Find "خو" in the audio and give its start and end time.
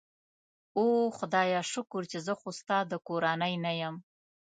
2.39-2.49